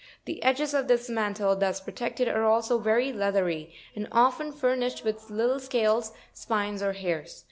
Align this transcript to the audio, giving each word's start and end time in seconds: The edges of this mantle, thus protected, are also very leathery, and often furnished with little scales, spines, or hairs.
The 0.25 0.41
edges 0.41 0.73
of 0.73 0.87
this 0.87 1.09
mantle, 1.11 1.55
thus 1.55 1.79
protected, 1.79 2.27
are 2.27 2.43
also 2.43 2.79
very 2.79 3.13
leathery, 3.13 3.71
and 3.95 4.07
often 4.11 4.51
furnished 4.51 5.03
with 5.03 5.29
little 5.29 5.59
scales, 5.59 6.11
spines, 6.33 6.81
or 6.81 6.93
hairs. 6.93 7.39